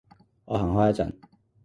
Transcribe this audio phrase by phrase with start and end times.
[0.45, 1.13] 我行開一陣